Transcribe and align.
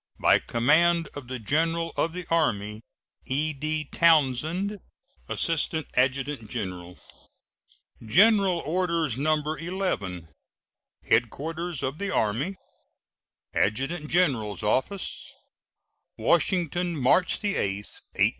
By 0.19 0.39
command 0.39 1.09
of 1.13 1.27
the 1.27 1.37
General 1.37 1.93
of 1.95 2.13
the 2.13 2.25
Army: 2.31 2.81
E.D. 3.27 3.89
TOWNSEND, 3.91 4.79
Assistant 5.29 5.85
Adjutant 5.93 6.49
General. 6.49 6.97
GENERAL 8.03 8.63
ORDERS, 8.65 9.19
No. 9.19 9.35
11. 9.53 10.27
HEADQUARTERS 11.03 11.83
OF 11.83 11.99
THE 11.99 12.09
ARMY, 12.09 12.55
ADJUTANT 13.53 14.07
GENERAL'S 14.09 14.63
OFFICE, 14.63 15.29
Washington, 16.17 16.99
March 16.99 17.33
8, 17.43 17.53
1869. 17.53 18.29